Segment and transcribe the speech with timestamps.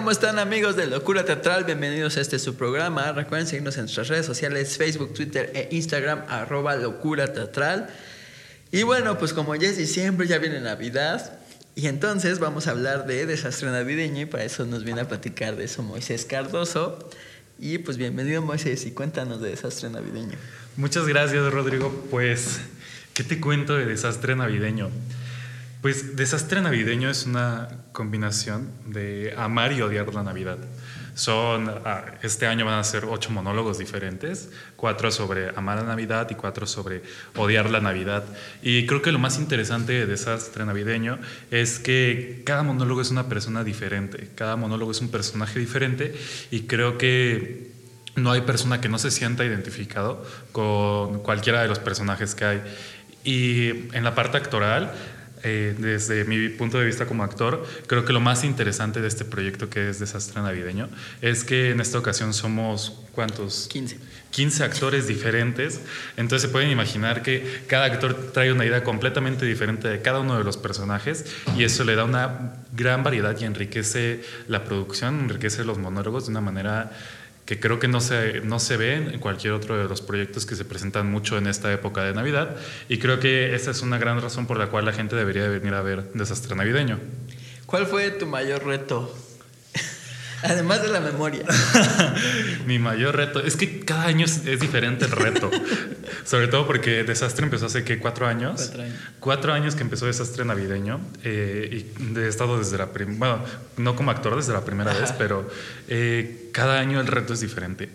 [0.00, 1.64] ¿cómo están amigos de Locura Teatral?
[1.64, 3.12] Bienvenidos a este su programa.
[3.12, 7.86] Recuerden seguirnos en nuestras redes sociales, Facebook, Twitter e Instagram, arroba Locura Teatral.
[8.72, 11.38] Y bueno, pues como ya es diciembre, ya viene Navidad.
[11.74, 15.56] Y entonces vamos a hablar de desastre navideño y para eso nos viene a platicar
[15.56, 17.10] de eso Moisés Cardoso.
[17.58, 20.38] Y pues bienvenido Moisés y cuéntanos de desastre navideño.
[20.78, 22.06] Muchas gracias Rodrigo.
[22.10, 22.62] Pues,
[23.12, 24.88] ¿qué te cuento de desastre navideño?
[25.82, 30.58] Pues desastre navideño es una combinación de amar y odiar la Navidad.
[31.14, 36.28] Son, ah, este año van a ser ocho monólogos diferentes, cuatro sobre amar la Navidad
[36.30, 37.02] y cuatro sobre
[37.34, 38.24] odiar la Navidad.
[38.62, 41.18] Y creo que lo más interesante de Desastre Navideño
[41.50, 46.14] es que cada monólogo es una persona diferente, cada monólogo es un personaje diferente
[46.50, 47.72] y creo que
[48.16, 52.62] no hay persona que no se sienta identificado con cualquiera de los personajes que hay.
[53.24, 54.92] Y en la parte actoral,
[55.42, 59.24] eh, desde mi punto de vista como actor, creo que lo más interesante de este
[59.24, 60.88] proyecto que es Desastre Navideño
[61.22, 63.68] es que en esta ocasión somos, ¿cuántos?
[63.68, 63.98] 15.
[64.30, 65.80] 15 actores diferentes.
[66.16, 70.38] Entonces se pueden imaginar que cada actor trae una idea completamente diferente de cada uno
[70.38, 71.24] de los personajes
[71.56, 76.30] y eso le da una gran variedad y enriquece la producción, enriquece los monólogos de
[76.30, 76.92] una manera
[77.50, 80.54] que creo que no se, no se ve en cualquier otro de los proyectos que
[80.54, 82.54] se presentan mucho en esta época de Navidad.
[82.88, 85.74] Y creo que esa es una gran razón por la cual la gente debería venir
[85.74, 87.00] a ver Desastre Navideño.
[87.66, 89.12] ¿Cuál fue tu mayor reto
[90.42, 91.44] Además de la memoria.
[92.66, 93.40] Mi mayor reto.
[93.40, 95.50] Es que cada año es, diferente el reto.
[96.24, 97.98] Sobre todo porque Desastre empezó hace ¿qué?
[97.98, 98.62] cuatro años.
[98.62, 98.98] Cuatro años.
[99.20, 101.00] Cuatro años que empezó Desastre Navideño.
[101.24, 103.18] Eh, y he estado desde la primera.
[103.18, 103.44] Bueno,
[103.76, 105.48] no como actor desde la primera vez, pero
[105.88, 107.90] eh, cada año el reto es diferente.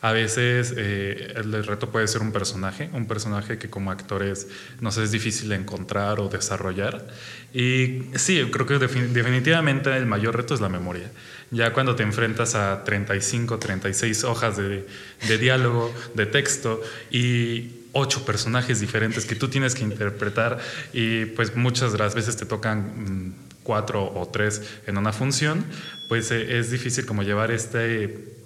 [0.00, 4.46] A veces eh, el reto puede ser un personaje, un personaje que como actores
[4.80, 7.08] nos es difícil encontrar o desarrollar.
[7.52, 11.10] Y sí, creo que definitivamente el mayor reto es la memoria.
[11.50, 14.86] Ya cuando te enfrentas a 35, 36 hojas de,
[15.26, 16.80] de diálogo, de texto
[17.10, 20.58] y ocho personajes diferentes que tú tienes que interpretar
[20.92, 25.64] y pues muchas de las veces te tocan mm, cuatro o tres en una función,
[26.08, 28.37] pues eh, es difícil como llevar este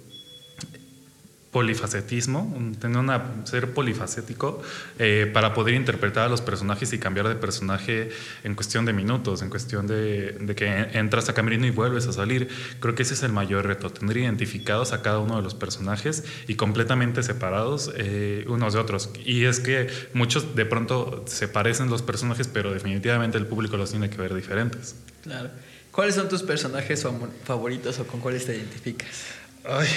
[1.53, 4.61] polifacetismo, tener una, ser polifacético
[4.99, 8.09] eh, para poder interpretar a los personajes y cambiar de personaje
[8.43, 12.49] en cuestión de minutos, en cuestión de, que entras a camerino y vuelves a salir.
[12.79, 16.25] Creo que ese es el mayor reto, tener identificados a cada uno de los personajes
[16.47, 19.11] y completamente separados eh, unos de otros.
[19.23, 23.91] Y es que muchos de pronto se parecen los personajes, pero definitivamente el público los
[23.91, 24.95] tiene que ver diferentes.
[25.21, 25.51] Claro.
[25.91, 27.05] ¿Cuáles son tus personajes
[27.43, 29.42] favoritos o con cuáles te identificas?
[29.65, 29.87] Ay,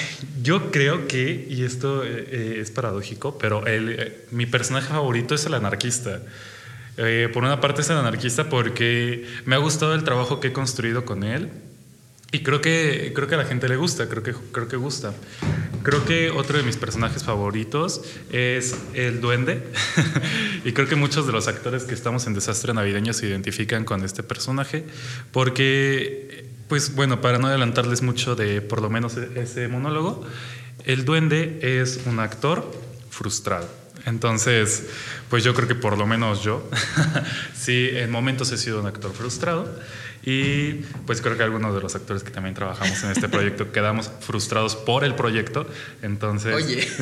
[0.42, 5.34] yo creo que, y esto eh, eh, es paradójico, pero el, eh, mi personaje favorito
[5.34, 6.22] es el anarquista.
[7.32, 11.04] por una parte es el anarquista porque me ha gustado el trabajo que he construido
[11.04, 11.50] con él
[12.32, 15.14] y creo que, creo que a la gente le gusta, creo que, creo que gusta.
[15.82, 19.62] Creo que otro de mis personajes favoritos es el duende
[20.64, 24.04] y creo que muchos de los actores que estamos en Desastre Navideño se identifican con
[24.04, 24.84] este personaje
[25.32, 30.24] porque pues bueno, para no adelantarles mucho de por lo menos e-, ese monólogo,
[30.84, 32.70] el duende es un actor
[33.10, 33.68] frustrado.
[34.04, 34.86] Entonces,
[35.28, 36.68] pues yo creo que por lo menos yo,
[37.54, 39.68] sí, en momentos he sido un actor frustrado.
[40.28, 44.10] Y pues creo que algunos de los actores que también trabajamos en este proyecto quedamos
[44.18, 45.66] frustrados por el proyecto.
[46.02, 46.54] Entonces.
[46.54, 46.86] Oye.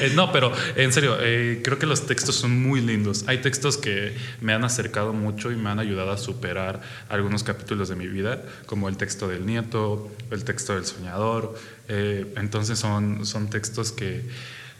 [0.00, 3.24] Eh, no, pero en serio, eh, creo que los textos son muy lindos.
[3.26, 7.88] Hay textos que me han acercado mucho y me han ayudado a superar algunos capítulos
[7.88, 11.54] de mi vida, como el texto del nieto, el texto del soñador.
[11.88, 14.22] Eh, entonces son, son textos que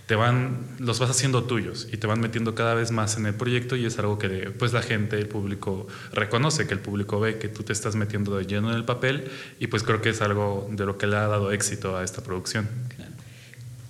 [0.08, 3.34] te van, los vas haciendo tuyos y te van metiendo cada vez más en el
[3.34, 7.38] proyecto y es algo que pues la gente, el público reconoce, que el público ve
[7.38, 9.30] que tú te estás metiendo de lleno en el papel
[9.60, 12.22] y pues creo que es algo de lo que le ha dado éxito a esta
[12.22, 12.66] producción.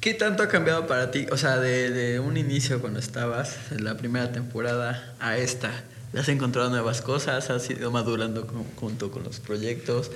[0.01, 1.27] ¿Qué tanto ha cambiado para ti?
[1.31, 5.71] O sea, de, un inicio cuando estabas en la primera temporada a esta,
[6.19, 7.49] ¿has encontrado nuevas cosas?
[7.49, 8.45] ¿Has ido madurando
[8.75, 10.11] junto con los proyectos?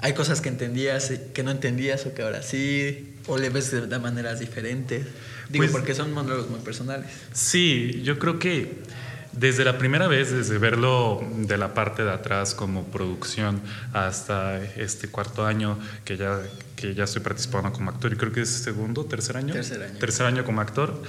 [0.00, 3.14] ¿Hay cosas que entendías, que no entendías o que ahora sí?
[3.28, 5.06] ¿O le ves de maneras diferentes?
[5.48, 7.10] Digo, pues, porque son monólogos muy personales.
[7.32, 8.82] Sí, yo creo que
[9.32, 13.60] desde la primera vez, desde verlo de la parte de atrás como producción
[13.92, 16.40] hasta este cuarto año que ya,
[16.76, 19.52] que ya estoy participando como actor, y creo que es segundo, tercer año.
[19.52, 19.98] Tercer año.
[19.98, 21.02] Tercer año como actor.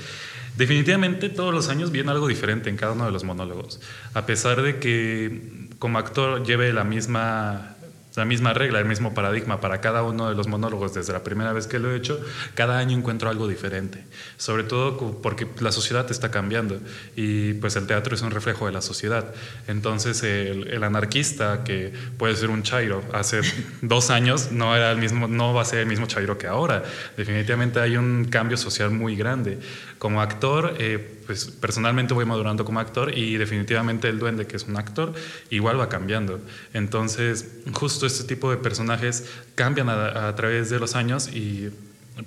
[0.57, 3.81] Definitivamente todos los años viene algo diferente en cada uno de los monólogos.
[4.13, 7.74] A pesar de que como actor lleve la misma
[8.15, 11.53] la misma regla, el mismo paradigma para cada uno de los monólogos desde la primera
[11.53, 12.19] vez que lo he hecho,
[12.53, 14.03] cada año encuentro algo diferente,
[14.37, 16.79] sobre todo porque la sociedad está cambiando
[17.15, 19.33] y pues el teatro es un reflejo de la sociedad.
[19.67, 23.41] Entonces el, anarquista que puede ser un chairo hace
[23.81, 26.83] dos años no era el mismo, no va a ser el mismo chairo que ahora.
[27.17, 29.59] Definitivamente hay un cambio social muy grande.
[29.97, 34.65] Como actor, eh, pues personalmente voy madurando como actor y definitivamente el duende, que es
[34.65, 35.13] un actor,
[35.49, 36.41] igual va cambiando.
[36.73, 41.69] Entonces, justo este tipo de personajes cambian a, través de los años y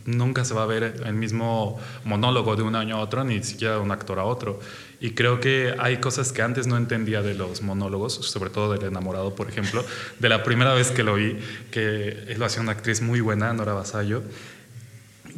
[0.05, 3.75] nunca se va a ver el mismo monólogo de un año a otro, ni siquiera
[3.75, 4.61] de un actor a otro.
[5.01, 8.85] Y creo que hay cosas que antes no entendía de los monólogos, sobre todo del
[8.85, 9.85] enamorado, por ejemplo.
[10.19, 11.37] De la primera vez que lo vi,
[11.71, 14.23] que lo hacía una actriz muy buena, Nora Basayo,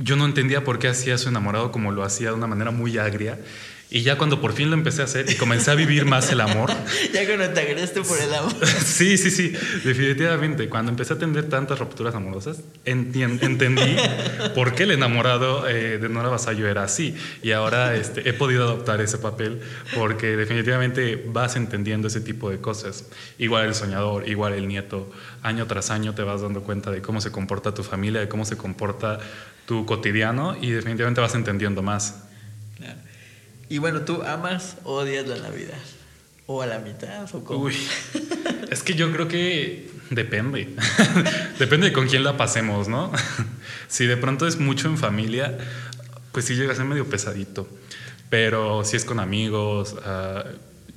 [0.03, 2.99] yo no entendía por qué hacía su enamorado como lo hacía de una manera muy
[2.99, 3.39] agria.
[3.93, 6.41] Y ya cuando por fin lo empecé a hacer y comencé a vivir más el
[6.41, 6.71] amor.
[7.13, 8.55] ya cuando te agregaste por el amor.
[8.85, 9.53] sí, sí, sí,
[9.85, 10.69] definitivamente.
[10.69, 13.97] Cuando empecé a tener tantas rupturas amorosas, entendí
[14.55, 17.17] por qué el enamorado eh, de Nora Vasallo era así.
[17.43, 19.61] Y ahora este, he podido adoptar ese papel
[19.97, 23.07] porque definitivamente vas entendiendo ese tipo de cosas.
[23.39, 25.11] Igual el soñador, igual el nieto.
[25.43, 28.45] Año tras año te vas dando cuenta de cómo se comporta tu familia, de cómo
[28.45, 29.19] se comporta
[29.67, 32.25] tu cotidiano y definitivamente vas entendiendo más.
[33.69, 35.79] Y bueno, ¿tú amas o odias la Navidad?
[36.47, 37.33] ¿O a la mitad?
[37.33, 37.61] ¿O cómo?
[37.61, 37.77] Uy,
[38.71, 40.75] es que yo creo que depende.
[41.59, 43.13] depende de con quién la pasemos, ¿no?
[43.89, 45.57] si de pronto es mucho en familia,
[46.33, 47.69] pues sí llega a ser medio pesadito.
[48.29, 50.49] Pero si es con amigos, uh,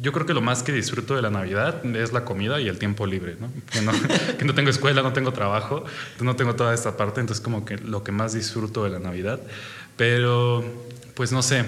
[0.03, 2.77] yo creo que lo más que disfruto de la Navidad es la comida y el
[2.77, 3.49] tiempo libre, ¿no?
[3.71, 3.81] Que,
[4.45, 5.85] no, tengo escuela, no tengo trabajo,
[6.19, 9.39] no tengo toda esta parte, entonces como que lo que más disfruto de la Navidad.
[9.95, 10.61] Pero,
[11.15, 11.63] pues no sé,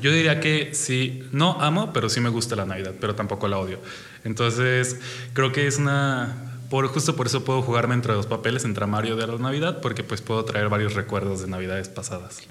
[0.00, 3.58] yo diría que sí, no amo, pero sí me gusta la Navidad, pero tampoco la
[3.58, 3.80] odio.
[4.24, 4.98] Entonces,
[5.34, 6.46] creo que es una...
[6.70, 10.04] Por, justo por eso puedo jugarme entre los papeles, entre Mario de la Navidad, porque
[10.04, 12.46] pues puedo traer varios recuerdos de Navidades pasadas.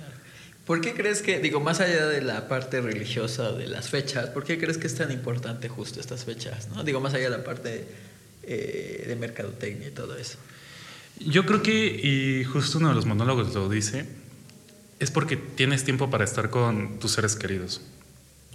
[0.70, 4.44] ¿Por qué crees que, digo, más allá de la parte religiosa de las fechas, ¿por
[4.44, 6.70] qué crees que es tan importante justo estas fechas?
[6.70, 6.84] ¿no?
[6.84, 7.88] Digo, más allá de la parte
[8.44, 10.38] eh, de mercadotecnia y todo eso.
[11.18, 14.06] Yo creo que, y justo uno de los monólogos lo dice,
[15.00, 17.82] es porque tienes tiempo para estar con tus seres queridos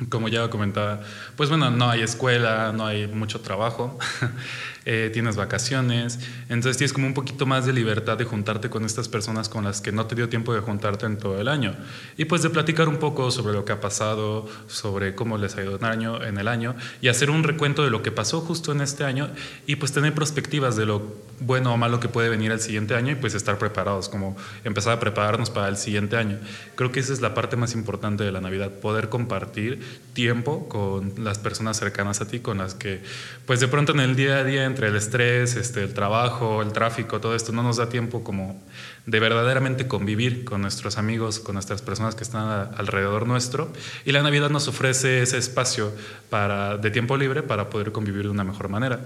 [0.08, 1.02] como ya comentaba,
[1.36, 3.96] pues bueno, no hay escuela, no hay mucho trabajo,
[4.86, 9.08] eh, tienes vacaciones, entonces tienes como un poquito más de libertad de juntarte con estas
[9.08, 11.74] personas con las que no te dio tiempo de juntarte en todo el año.
[12.16, 15.62] Y pues de platicar un poco sobre lo que ha pasado, sobre cómo les ha
[15.62, 18.72] ido en, año, en el año, y hacer un recuento de lo que pasó justo
[18.72, 19.30] en este año,
[19.66, 23.12] y pues tener perspectivas de lo bueno o malo que puede venir el siguiente año,
[23.12, 26.38] y pues estar preparados, como empezar a prepararnos para el siguiente año.
[26.74, 29.80] Creo que esa es la parte más importante de la Navidad, poder compartir
[30.12, 33.02] tiempo con las personas cercanas a ti, con las que,
[33.46, 36.72] pues de pronto en el día a día, entre el estrés, este, el trabajo, el
[36.72, 38.60] tráfico, todo esto, no nos da tiempo como
[39.06, 43.72] de verdaderamente convivir con nuestros amigos, con nuestras personas que están alrededor nuestro.
[44.04, 45.92] Y la Navidad nos ofrece ese espacio
[46.28, 48.98] para, de tiempo libre para poder convivir de una mejor manera.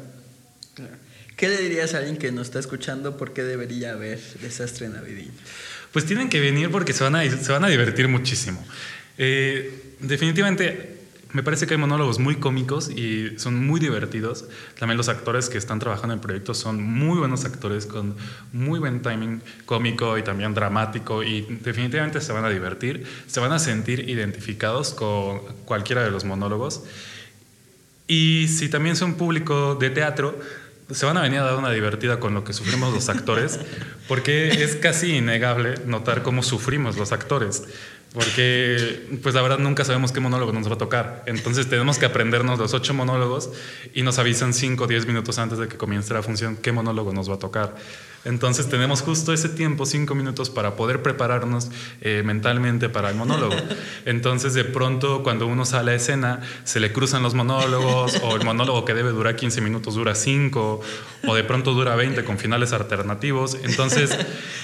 [1.37, 5.33] ¿Qué le dirías a alguien que nos está escuchando por qué debería haber desastre navideño?
[5.93, 8.67] Pues tienen que venir porque se van a, se van a divertir muchísimo.
[9.19, 10.98] Eh, definitivamente
[11.33, 14.47] me parece que hay monólogos muy cómicos y son muy divertidos.
[14.79, 18.17] También los actores que están trabajando en el proyecto son muy buenos actores con
[18.53, 23.53] muy buen timing cómico y también dramático y definitivamente se van a divertir, se van
[23.53, 26.85] a sentir identificados con cualquiera de los monólogos.
[28.07, 30.39] Y si también son público de teatro,
[30.91, 33.61] se van a venir a dar una divertida con lo que sufrimos los actores,
[34.07, 37.65] porque es casi innegable notar cómo sufrimos los actores.
[38.15, 41.25] Porque, pues la verdad, nunca sabemos qué monólogo nos va a tocar.
[41.27, 43.51] Entonces tenemos que aprendernos los ocho monólogos
[43.93, 47.13] y nos avisan cinco o diez minutos antes de que comience la función qué monólogo
[47.13, 47.77] nos va a tocar.
[48.25, 51.69] Entonces tenemos justo ese tiempo, cinco minutos, para poder prepararnos
[52.01, 53.55] eh, mentalmente para el monólogo.
[54.05, 58.45] Entonces de pronto cuando uno sale a escena se le cruzan los monólogos o el
[58.45, 60.81] monólogo que debe durar 15 minutos dura 5
[61.27, 63.57] o de pronto dura 20 con finales alternativos.
[63.63, 64.17] Entonces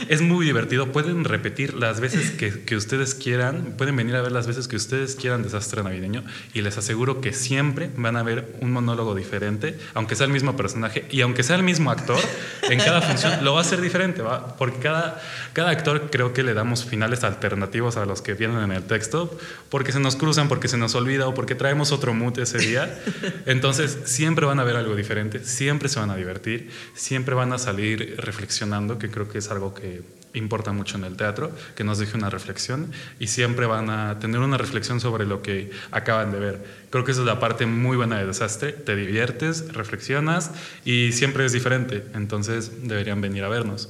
[0.08, 0.92] es muy divertido.
[0.92, 4.76] Pueden repetir las veces que, que ustedes quieran, pueden venir a ver las veces que
[4.76, 9.78] ustedes quieran Desastre Navideño y les aseguro que siempre van a ver un monólogo diferente,
[9.94, 12.18] aunque sea el mismo personaje y aunque sea el mismo actor,
[12.62, 14.56] en cada función lo va a ser diferente, ¿va?
[14.56, 15.20] porque cada,
[15.52, 19.36] cada actor creo que le damos finales alternativos a los que vienen en el texto,
[19.70, 22.98] porque se nos cruzan, porque se nos olvida o porque traemos otro mood ese día.
[23.46, 27.58] Entonces siempre van a ver algo diferente, siempre se van a divertir, siempre van a
[27.58, 30.02] salir reflexionando, que creo que es algo que
[30.34, 34.40] importa mucho en el teatro, que nos deje una reflexión y siempre van a tener
[34.40, 36.64] una reflexión sobre lo que acaban de ver.
[36.90, 40.50] Creo que esa es la parte muy buena de Desastre, te diviertes, reflexionas
[40.84, 43.88] y siempre es diferente, entonces deberían venir a vernos.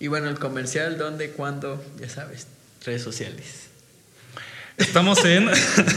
[0.00, 1.84] Y bueno, el comercial, ¿dónde, cuándo?
[2.00, 2.46] Ya sabes,
[2.84, 3.68] redes sociales.
[4.76, 5.50] Estamos en,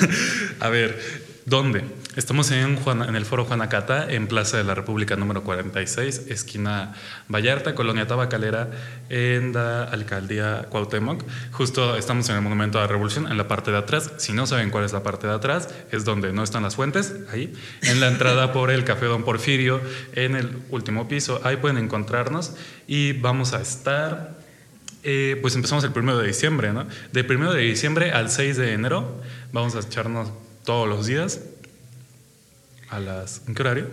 [0.59, 0.99] a ver,
[1.45, 1.83] ¿dónde?
[2.17, 2.77] Estamos en,
[3.07, 6.93] en el Foro Juanacata, en Plaza de la República número 46, esquina
[7.29, 8.69] Vallarta, Colonia Tabacalera,
[9.07, 11.23] en la alcaldía Cuauhtémoc.
[11.53, 14.11] Justo estamos en el Monumento a la Revolución, en la parte de atrás.
[14.17, 17.15] Si no saben cuál es la parte de atrás, es donde no están las fuentes,
[17.31, 17.53] ahí.
[17.81, 19.79] En la entrada por el Café Don Porfirio,
[20.11, 22.55] en el último piso, ahí pueden encontrarnos
[22.87, 24.37] y vamos a estar
[25.03, 26.85] eh, pues empezamos el primero de diciembre, ¿no?
[27.13, 29.21] Del primero de diciembre al 6 de enero
[29.53, 30.29] vamos a echarnos
[30.65, 31.39] todos los días
[32.91, 33.41] a las...
[33.47, 33.87] ¿En qué horario?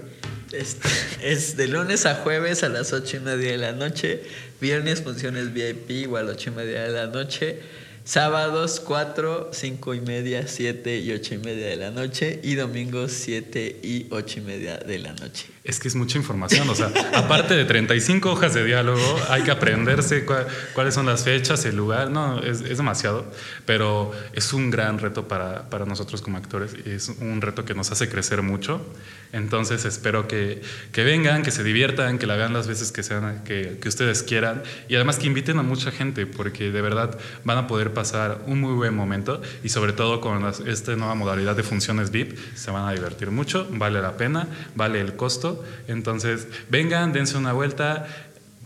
[0.52, 0.76] Es,
[1.22, 4.22] es de lunes a jueves a las ocho y media de la noche.
[4.60, 7.60] Viernes funciones VIP igual ocho y media de la noche.
[8.08, 12.40] Sábados 4, 5 y media, 7 y 8 y media de la noche.
[12.42, 15.44] Y domingos 7 y 8 y media de la noche.
[15.68, 19.50] Es que es mucha información, o sea, aparte de 35 hojas de diálogo, hay que
[19.50, 20.24] aprenderse
[20.72, 23.30] cuáles son las fechas, el lugar, no, es, es, demasiado,
[23.66, 27.74] pero es un gran reto para, para, nosotros como actores y es un reto que
[27.74, 28.80] nos hace crecer mucho,
[29.34, 33.44] entonces espero que, que vengan, que se diviertan, que la vean las veces que, sean,
[33.44, 37.58] que, que ustedes quieran y además que inviten a mucha gente, porque de verdad van
[37.58, 41.64] a poder pasar un muy buen momento y sobre todo con esta nueva modalidad de
[41.64, 45.64] funciones VIP, se van a divertir mucho, vale la pena, vale el costo.
[45.88, 48.06] Entonces, vengan, dense una vuelta,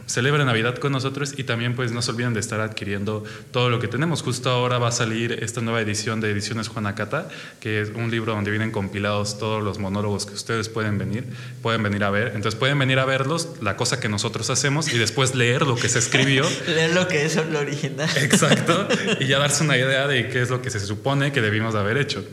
[0.07, 3.79] celebren Navidad con nosotros y también pues no se olviden de estar adquiriendo todo lo
[3.79, 4.23] que tenemos.
[4.23, 7.29] Justo ahora va a salir esta nueva edición de Ediciones Juanacata,
[7.61, 11.25] que es un libro donde vienen compilados todos los monólogos que ustedes pueden venir,
[11.63, 12.29] pueden venir a ver.
[12.35, 15.89] Entonces pueden venir a verlos, la cosa que nosotros hacemos y después leer lo que
[15.89, 16.45] se escribió.
[16.67, 18.09] leer lo que es lo original.
[18.17, 18.89] Exacto.
[19.21, 21.81] Y ya darse una idea de qué es lo que se supone que debimos de
[21.81, 22.25] haber hecho.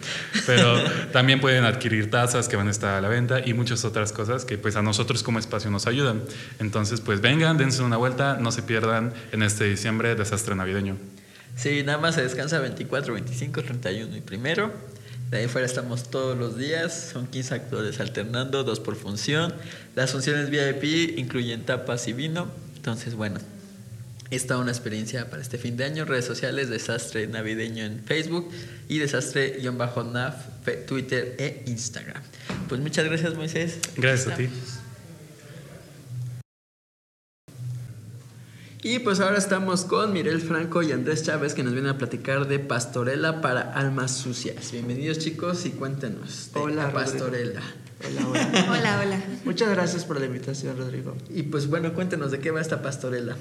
[0.46, 4.12] Pero también pueden adquirir tazas que van a estar a la venta y muchas otras
[4.12, 6.24] cosas que pues a nosotros como espacio nos ayudan.
[6.60, 10.98] Entonces pues vengan, dense una vuelta, no se pierdan en este diciembre desastre navideño.
[11.56, 14.72] Sí, nada más se descansa 24, 25, 31 y primero.
[15.30, 19.54] De ahí fuera estamos todos los días, son 15 actores alternando, dos por función.
[19.96, 22.48] Las funciones VIP incluyen tapas y vino.
[22.75, 23.39] Entonces, bueno,
[24.32, 26.06] esta una experiencia para este fin de año.
[26.06, 28.50] Redes sociales, Desastre Navideño en Facebook
[28.88, 30.36] y Desastre-NAF,
[30.88, 32.22] Twitter e Instagram.
[32.68, 33.80] Pues muchas gracias, Moisés.
[33.98, 34.50] Gracias a ti.
[38.82, 42.48] Y pues ahora estamos con Mirel Franco y Andrés Chávez que nos vienen a platicar
[42.48, 44.72] de pastorela para almas sucias.
[44.72, 46.50] Bienvenidos chicos y cuéntenos.
[46.54, 47.62] hola, pastorela.
[48.08, 48.66] Hola, hola.
[48.70, 49.24] hola, hola.
[49.44, 51.14] Muchas gracias por la invitación, Rodrigo.
[51.30, 53.36] Y pues bueno, cuéntenos de qué va esta pastorela.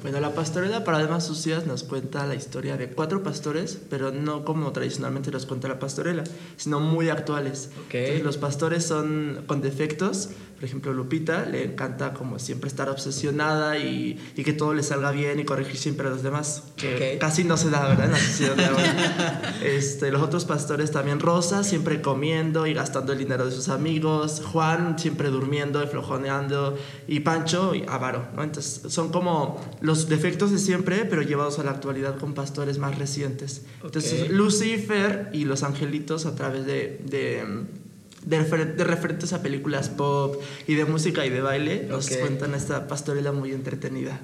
[0.00, 4.44] Bueno, la pastorela para almas sucias nos cuenta la historia de cuatro pastores, pero no
[4.44, 6.24] como tradicionalmente nos cuenta la pastorela,
[6.56, 7.70] sino muy actuales.
[7.86, 8.22] Okay.
[8.22, 14.18] los pastores son con defectos, por ejemplo, Lupita le encanta como siempre estar obsesionada y,
[14.34, 17.18] y, que todo le salga bien y corregir siempre a los demás, que okay.
[17.20, 18.06] casi no se da, ¿verdad?
[18.06, 19.54] En la sociedad de ahora.
[19.62, 24.42] este, los otros pastores también, Rosa, siempre comiendo y gastando el dinero de sus amigos,
[24.44, 28.42] Juan siempre durmiendo y flojoneando, y Pancho y avaro, ¿no?
[28.42, 32.98] Entonces son como los defectos de siempre, pero llevados a la actualidad con pastores más
[32.98, 33.62] recientes.
[33.84, 34.34] Entonces, okay.
[34.34, 37.44] Lucifer y los angelitos a través de, de
[38.24, 42.18] de, refer de, referentes a películas pop y de música y de baile, nos okay.
[42.18, 44.20] cuentan esta pastorela muy entretenida.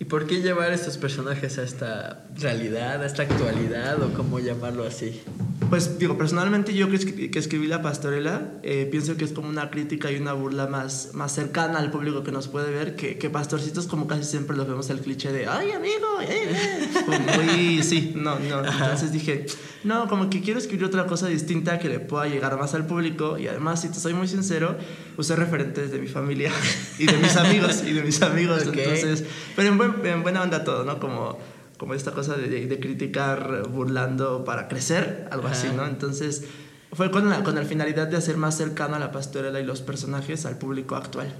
[0.00, 4.84] ¿Y por qué llevar estos personajes a esta realidad, a esta actualidad o cómo llamarlo
[4.84, 5.22] así?
[5.70, 9.70] Pues digo, personalmente yo que, que escribí la pastorela, eh, pienso que es como una
[9.70, 13.28] crítica y una burla más, más cercana al público que nos puede ver, que, que
[13.28, 17.36] pastorcitos como casi siempre los vemos el cliché de, ay amigo, eh, eh.
[17.36, 18.64] muy, sí, no, no.
[18.64, 19.46] Entonces dije,
[19.84, 23.36] no, como que quiero escribir otra cosa distinta que le pueda llegar más al público
[23.38, 24.76] y además, si te soy muy sincero,
[25.18, 26.50] usé referentes de mi familia
[26.98, 28.84] y de mis amigos y de mis amigos, okay.
[28.84, 30.98] entonces, pero en, buen, en buena onda todo, ¿no?
[30.98, 31.38] Como
[31.78, 35.56] como esta cosa de, de, criticar burlando para crecer, algo Ajá.
[35.56, 35.86] así, ¿no?
[35.86, 36.44] Entonces
[36.92, 39.80] fue con la, con la finalidad de hacer más cercano a la pastorela y los
[39.80, 41.32] personajes al público actual.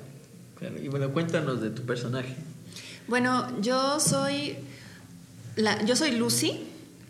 [0.59, 0.78] Claro.
[0.78, 2.35] Y bueno, cuéntanos de tu personaje.
[3.09, 4.57] Bueno, yo soy,
[5.57, 6.66] la, yo soy Lucy.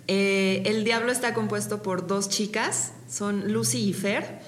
[0.07, 4.41] Eh, el diablo está compuesto por dos chicas, son Lucy y Fer.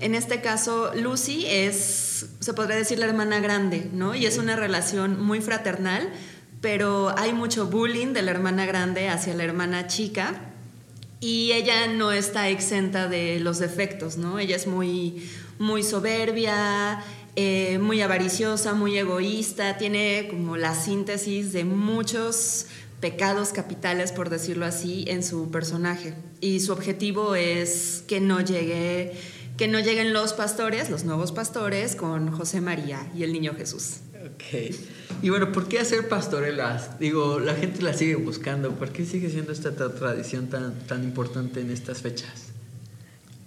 [0.00, 4.14] En este caso, Lucy es, se podría decir, la hermana grande, ¿no?
[4.14, 6.08] Y es una relación muy fraternal,
[6.60, 10.44] pero hay mucho bullying de la hermana grande hacia la hermana chica.
[11.20, 14.38] y ella no está exenta de los defectos, ¿no?
[14.38, 17.02] Ella es muy, muy soberbia,
[17.34, 22.66] eh, muy avariciosa, muy egoísta, tiene como la síntesis de muchos
[23.00, 26.14] pecados capitales, por decirlo así, en su personaje.
[26.40, 29.12] Y su objetivo es que no llegue,
[29.56, 33.98] que no lleguen los pastores, los nuevos pastores, con José María y el niño Jesús.
[34.38, 34.74] Ok.
[35.22, 36.98] Y bueno, ¿por qué hacer pastorelas?
[37.00, 38.70] Digo, la gente la sigue buscando.
[38.76, 42.44] ¿Por qué sigue siendo esta tra- tradición tan, tan importante en estas fechas?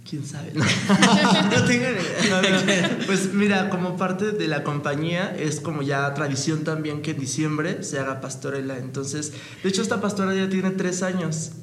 [0.10, 0.52] ¿Quién sabe?
[0.56, 1.86] no tengo
[2.30, 3.06] No, no.
[3.06, 7.84] Pues mira, como parte de la compañía es como ya tradición también que en diciembre
[7.84, 8.78] se haga pastorela.
[8.78, 9.32] Entonces,
[9.64, 11.54] de hecho esta pastorela ya tiene tres años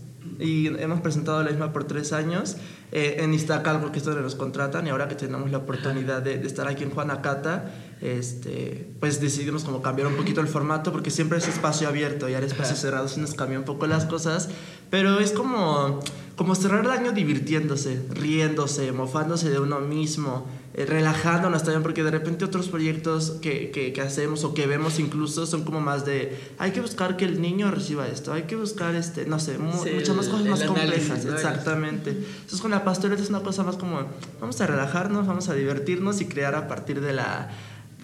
[0.41, 2.57] y hemos presentado la misma por tres años
[2.93, 6.39] eh, en Iztacalco, que es donde nos contratan y ahora que tenemos la oportunidad de,
[6.39, 7.71] de estar aquí en Juanacata,
[8.01, 12.35] este, pues decidimos como cambiar un poquito el formato porque siempre es espacio abierto y
[12.35, 14.49] ahora espacio cerrado sí nos cambia un poco las cosas,
[14.91, 16.01] pero es como,
[16.37, 22.11] como cerrar el año divirtiéndose, riéndose, mofándose de uno mismo, eh, relajándonos también porque de
[22.13, 26.39] repente otros proyectos que, que, que hacemos o que vemos incluso son como más de
[26.59, 29.73] hay que buscar que el niño reciba esto, hay que buscar este, no sé, mu-
[29.83, 32.11] Sí, muchas más cosas más complejas, exactamente.
[32.11, 34.03] Entonces con la pastorela es una cosa más como
[34.41, 37.51] vamos a relajarnos, vamos a divertirnos y crear a partir de la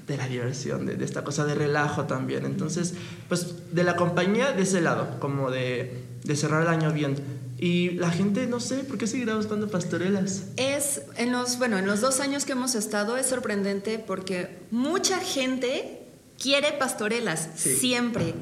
[0.06, 2.44] de la diversión, de, de esta cosa de relajo también.
[2.44, 2.94] Entonces,
[3.28, 7.16] pues de la compañía de ese lado, como de, de cerrar el año bien.
[7.58, 10.44] Y la gente, no sé, ¿por qué seguirá buscando pastorelas?
[10.56, 15.18] Es, en los, bueno, en los dos años que hemos estado es sorprendente porque mucha
[15.20, 16.00] gente
[16.38, 17.75] quiere pastorelas, Sí.
[17.76, 18.34] siempre.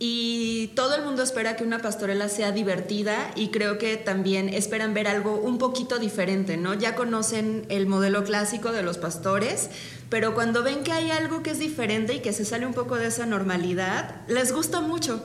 [0.00, 4.94] Y todo el mundo espera que una pastorela sea divertida y creo que también esperan
[4.94, 6.74] ver algo un poquito diferente, ¿no?
[6.74, 9.70] Ya conocen el modelo clásico de los pastores,
[10.08, 12.94] pero cuando ven que hay algo que es diferente y que se sale un poco
[12.94, 15.20] de esa normalidad, les gusta mucho.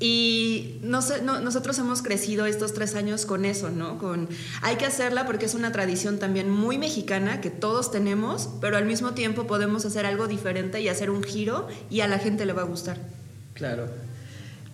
[0.00, 3.98] Y nosotros hemos crecido estos tres años con eso, ¿no?
[3.98, 4.30] Con
[4.62, 8.86] hay que hacerla porque es una tradición también muy mexicana que todos tenemos, pero al
[8.86, 12.54] mismo tiempo podemos hacer algo diferente y hacer un giro y a la gente le
[12.54, 13.15] va a gustar.
[13.56, 13.86] Claro.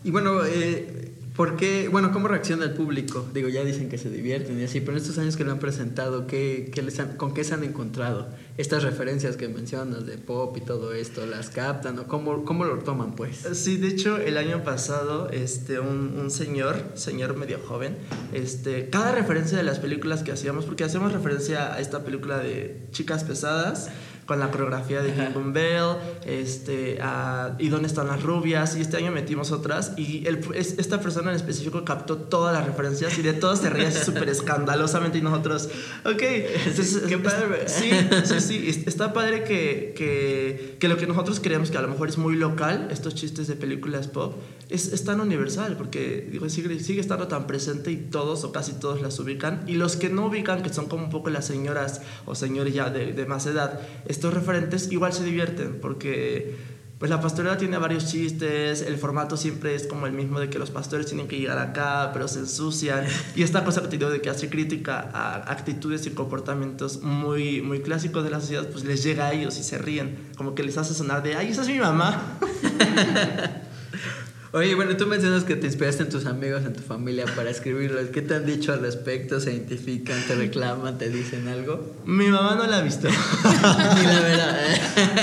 [0.04, 1.88] Y bueno, eh, ¿por qué?
[1.88, 3.24] Bueno, ¿cómo reacciona el público?
[3.32, 5.60] Digo, ya dicen que se divierten y así, pero en estos años que lo han
[5.60, 8.26] presentado, ¿qué, qué les han- ¿con qué se han encontrado?
[8.58, 12.78] Estas referencias que mencionas de pop y todo esto, ¿las captan o cómo, cómo lo
[12.80, 13.36] toman, pues?
[13.54, 17.96] Sí, de hecho, el año pasado, este, un, un señor, señor medio joven,
[18.32, 22.82] este, cada referencia de las películas que hacíamos, porque hacemos referencia a esta película de
[22.90, 23.88] Chicas Pesadas,
[24.32, 28.76] con la coreografía de Jingle Bell, este, a ¿Y dónde están las rubias?
[28.76, 32.64] Y este año metimos otras, y el, es- esta persona en específico captó todas las
[32.66, 35.68] referencias y de todas se reía súper escandalosamente, y nosotros,
[36.06, 36.22] ok,
[36.66, 37.68] entonces, Qué padre.
[37.68, 37.90] Sí,
[38.24, 38.64] sí, sí.
[38.68, 42.16] es- Está padre que, que, que lo que nosotros creemos que a lo mejor es
[42.16, 44.34] muy local, estos chistes de películas pop,
[44.70, 48.72] es, es tan universal, porque digo, sigue, sigue estando tan presente y todos o casi
[48.72, 49.62] todos las ubican.
[49.66, 52.88] Y los que no ubican, que son como un poco las señoras o señores ya
[52.88, 53.80] de, de más edad,
[54.22, 56.54] estos referentes igual se divierten, porque
[57.00, 60.60] pues la pastorela tiene varios chistes, el formato siempre es como el mismo de que
[60.60, 63.04] los pastores tienen que llegar acá, pero se ensucian.
[63.34, 67.62] Y esta cosa que te digo de que hace crítica a actitudes y comportamientos muy,
[67.62, 70.62] muy clásicos de la sociedad, pues les llega a ellos y se ríen, como que
[70.62, 72.38] les hace sonar de, ay, esa es mi mamá.
[74.54, 78.10] Oye, bueno, tú mencionas que te inspiraste en tus amigos, en tu familia para escribirlos.
[78.10, 79.40] ¿Qué te han dicho al respecto?
[79.40, 80.20] ¿Se identifican?
[80.28, 80.98] ¿Te reclaman?
[80.98, 81.94] ¿Te dicen algo?
[82.04, 83.08] Mi mamá no la ha visto.
[83.44, 84.60] Ni la verdad.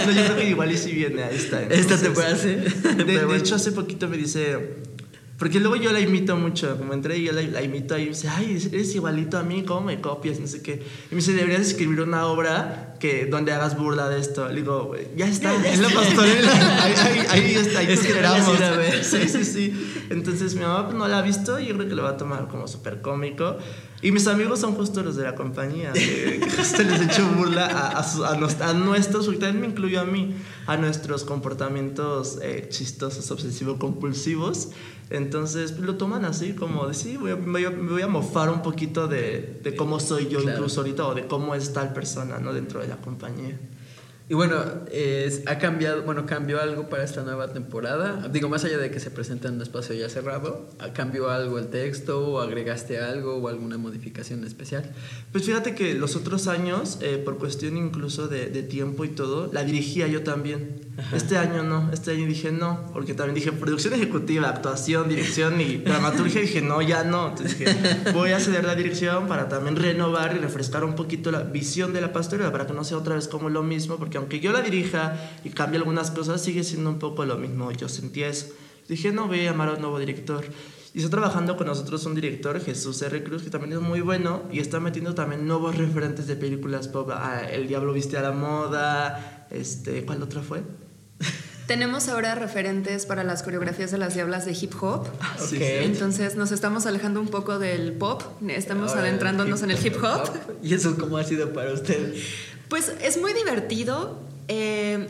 [0.07, 1.61] No, yo creo que igual y si viene a esta.
[1.61, 2.55] Esta temporada sí.
[2.55, 3.35] De, de bueno.
[3.35, 4.57] hecho, hace poquito me dice.
[5.39, 6.77] Porque luego yo la imito mucho.
[6.77, 8.03] Como entré y yo la, la imito ahí.
[8.03, 10.37] Me dice, ay, eres igualito a mí, ¿cómo me copias?
[10.39, 10.83] No sé qué.
[11.09, 14.49] Y me dice, deberías escribir una obra que, donde hagas burla de esto.
[14.49, 16.51] Le digo, "Güey, ya está, Ya, ya es la pastorela.
[16.83, 19.03] ahí, ahí, ahí está, ahí te Es que a ver.
[19.03, 19.93] Sí, sí, sí.
[20.09, 22.17] Entonces mi mamá pues, no la ha visto y yo creo que lo va a
[22.17, 23.57] tomar como súper cómico.
[24.01, 27.65] Y mis amigos son justo los de la compañía, que, que justo les echo burla
[27.65, 30.35] a, a, su- a nos- a nuestros, porque también me incluyo a mí,
[30.67, 34.69] a nuestros comportamientos eh, chistosos, obsesivo-compulsivos.
[35.09, 38.49] Entonces lo toman así, como de sí, voy a- me, voy a, voy a mofar
[38.49, 40.57] un poquito de, de cómo soy yo Claro.
[40.57, 42.53] incluso ahorita o de cómo es tal persona ¿no?
[42.53, 43.57] dentro de la compañía.
[44.31, 44.57] Y bueno,
[45.47, 48.27] ha cambiado, bueno, cambió algo para esta nueva temporada.
[48.31, 51.69] Digo, más allá de que se presenta en un espacio ya cerrado, ¿cambió algo el
[51.69, 54.91] texto o agregaste algo o alguna modificación especial?
[55.31, 59.49] Pues fíjate que los otros años, eh, por cuestión incluso de, de tiempo y todo,
[59.51, 60.75] la dirigía yo también.
[61.13, 65.77] Este año no, este año dije no, porque también dije producción ejecutiva, actuación, dirección y
[65.77, 66.41] dramaturgia.
[66.41, 67.29] dije no, ya no.
[67.29, 71.43] Entonces dije, voy a ceder la dirección para también renovar y refrescar un poquito la
[71.43, 74.39] visión de la pastorela para que no sea otra vez como lo mismo, porque aunque
[74.39, 77.71] yo la dirija y cambie algunas cosas, sigue siendo un poco lo mismo.
[77.71, 78.47] Yo sentía eso.
[78.87, 80.43] Dije, no, voy a llamar a un nuevo director.
[80.93, 83.23] Y está trabajando con nosotros un director, Jesús R.
[83.23, 87.11] Cruz, que también es muy bueno y está metiendo también nuevos referentes de películas pop.
[87.13, 90.63] Ah, El Diablo Viste a la Moda, este, ¿cuál otra fue?
[91.67, 95.07] Tenemos ahora referentes para las coreografías de las diablas de hip hop.
[95.37, 95.59] Sí.
[95.61, 100.31] Entonces nos estamos alejando un poco del pop, estamos Ahora, adentrándonos en el hip hop.
[100.63, 102.15] ¿Y eso cómo ha sido para usted?
[102.69, 105.09] Pues es muy divertido eh,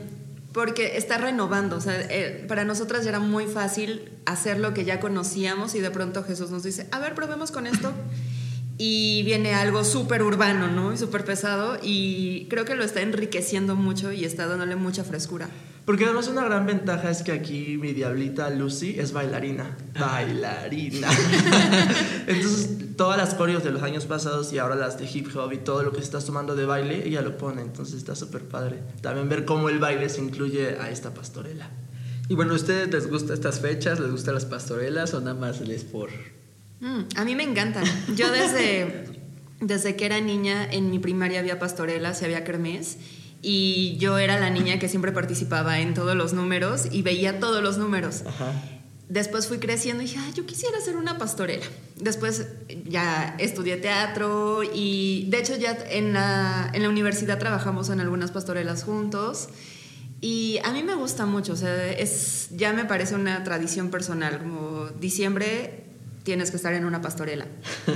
[0.52, 1.78] porque está renovando.
[1.78, 5.80] O sea, eh, para nosotras ya era muy fácil hacer lo que ya conocíamos y
[5.80, 7.94] de pronto Jesús nos dice, a ver, probemos con esto.
[8.82, 10.94] Y viene algo súper urbano, ¿no?
[10.94, 11.78] Y súper pesado.
[11.84, 15.50] Y creo que lo está enriqueciendo mucho y está dándole mucha frescura.
[15.84, 19.76] Porque además una gran ventaja es que aquí mi diablita Lucy es bailarina.
[20.00, 21.10] Bailarina.
[22.28, 25.58] Entonces, todas las coreos de los años pasados y ahora las de hip hop y
[25.58, 27.62] todo lo que se está sumando de baile, ella lo pone.
[27.62, 28.80] Entonces está súper padre.
[29.02, 31.70] También ver cómo el baile se incluye a esta pastorela.
[32.30, 34.00] Y bueno, ¿a ustedes les gustan estas fechas?
[34.00, 36.12] ¿Les gustan las pastorelas o nada más les por...?
[36.82, 37.84] Mm, a mí me encantan.
[38.16, 39.06] Yo desde,
[39.60, 42.98] desde que era niña en mi primaria había pastorelas y había kermés.
[43.42, 47.64] Y yo era la niña que siempre participaba en todos los números y veía todos
[47.64, 48.24] los números.
[48.26, 48.54] Ajá.
[49.08, 51.66] Después fui creciendo y dije, "Ay, yo quisiera ser una pastorela.
[51.96, 52.46] Después
[52.86, 58.32] ya estudié teatro y de hecho ya en la, en la universidad trabajamos en algunas
[58.32, 59.50] pastorelas juntos.
[60.22, 64.38] Y a mí me gusta mucho, o sea, es, ya me parece una tradición personal,
[64.40, 65.89] como diciembre
[66.24, 67.46] tienes que estar en una pastorela.
[67.88, 67.94] ¿no?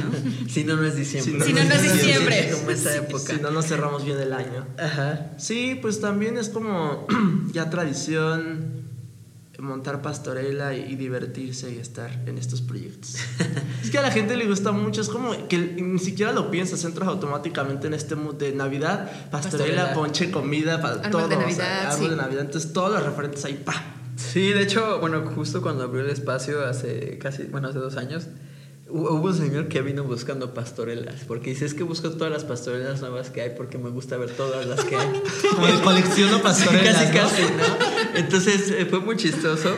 [0.49, 1.45] Si no, no es diciembre.
[1.45, 2.51] Si no, no es diciembre.
[2.53, 3.33] Como esa época.
[3.33, 4.67] Si no, nos cerramos bien el año.
[4.77, 5.31] Ajá.
[5.38, 7.07] Sí, pues también es como
[7.53, 8.83] ya tradición
[9.63, 13.15] montar pastorela y, y divertirse y estar en estos proyectos.
[13.83, 16.83] es que a la gente le gusta mucho, es como que ni siquiera lo piensas,
[16.83, 19.93] entras automáticamente en este mood de Navidad, pastorela, Pastorela.
[19.93, 21.27] ponche, comida, para Árbol todo.
[21.27, 22.09] de o sea, Navidad, árbol sí.
[22.09, 23.92] de Navidad, entonces todos los referentes ahí, pa.
[24.15, 28.26] Sí, de hecho, bueno, justo cuando abrió el espacio hace casi, bueno, hace dos años,
[28.88, 32.43] hu- hubo un señor que vino buscando pastorelas, porque dice, es que busco todas las
[32.43, 35.08] pastorelas nuevas que hay porque me gusta ver todas las que hay.
[35.56, 37.19] Como colecciono pastorelas, casi, ¿no?
[37.19, 38.17] casi, ¿no?
[38.19, 39.76] Entonces eh, fue muy chistoso.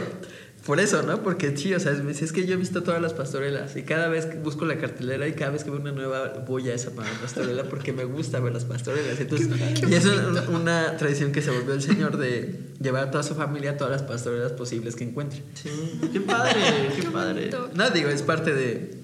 [0.66, 1.22] Por eso, ¿no?
[1.22, 4.26] Porque sí, o sea, es que yo he visto todas las pastorelas y cada vez
[4.26, 7.04] que busco la cartelera y cada vez que veo una nueva voy a esa pa-
[7.22, 9.20] pastorela porque me gusta ver las pastorelas.
[9.20, 9.48] Entonces,
[9.88, 13.36] y es un- una tradición que se volvió el señor de llevar a toda su
[13.36, 15.44] familia a todas las pastorelas posibles que encuentre.
[15.54, 15.70] Sí,
[16.12, 16.54] qué padre,
[17.00, 17.52] qué padre.
[17.76, 18.96] No, digo, es parte de,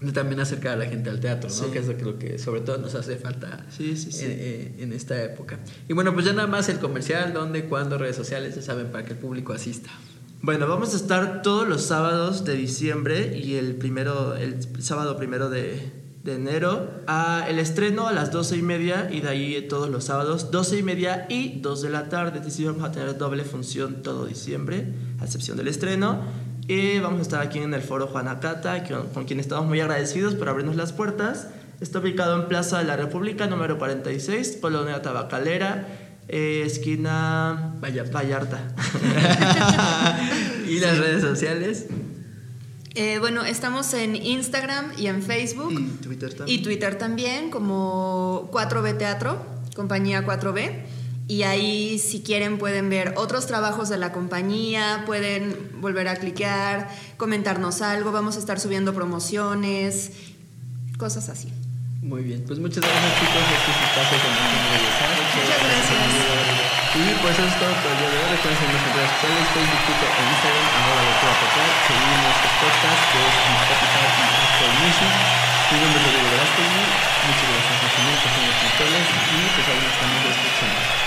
[0.00, 1.54] de también acercar a la gente al teatro, ¿no?
[1.54, 1.66] Sí.
[1.72, 4.24] Que es lo que, lo que sobre todo nos hace falta Sí, sí, sí.
[4.24, 5.60] En, eh, en esta época.
[5.88, 9.04] Y bueno, pues ya nada más el comercial, dónde, cuándo, redes sociales, ya saben, para
[9.04, 9.90] que el público asista.
[10.42, 15.50] Bueno, vamos a estar todos los sábados de diciembre y el primero, el sábado primero
[15.50, 16.90] de, de enero.
[17.06, 20.78] a el estreno a las 12 y media y de ahí todos los sábados, 12
[20.78, 22.38] y media y 2 de la tarde.
[22.40, 24.86] Es decir, vamos a tener doble función todo diciembre,
[25.20, 26.20] a excepción del estreno.
[26.68, 30.34] Y vamos a estar aquí en el foro Juanacata, con, con quien estamos muy agradecidos
[30.34, 31.48] por abrirnos las puertas.
[31.80, 35.86] Está ubicado en Plaza de la República, número 46, Colonia Tabacalera,
[36.28, 38.12] eh, esquina Vallarta.
[38.12, 38.74] Vallarta.
[40.70, 41.86] Y las redes sociales.
[42.94, 45.72] Eh, bueno, estamos en Instagram y en Facebook.
[45.72, 46.58] Y Twitter también.
[46.58, 50.84] Y Twitter también, como 4B Teatro, compañía 4B.
[51.28, 56.88] Y ahí, si quieren, pueden ver otros trabajos de la compañía, pueden volver a cliquear,
[57.16, 58.12] comentarnos algo.
[58.12, 60.12] Vamos a estar subiendo promociones,
[60.98, 61.52] cosas así.
[62.00, 64.30] Muy bien, pues muchas gracias chicos, este es su espacio con.
[65.42, 66.75] Muchas gracias.
[66.94, 68.28] Y pues eso es todo por el día de hoy.
[68.30, 71.70] Recuerden seguirnos en redes sociales, Facebook, Twitter e Instagram, ahora lectura total.
[71.90, 75.12] Seguir nuestros podcasts que es Spotify y Apple Music.
[75.66, 79.66] Mi nombre es Rodrigo Velázquez muchas gracias a Jimmy que son los controles y pues
[79.68, 81.05] ahí nos estamos escuchando.